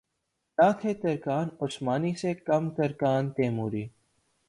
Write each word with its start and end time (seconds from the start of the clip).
نہ 0.57 0.69
تھے 0.79 0.93
ترکان 0.93 1.47
عثمانی 1.61 2.13
سے 2.21 2.33
کم 2.47 2.69
ترکان 2.77 3.29
تیموری 3.35 3.85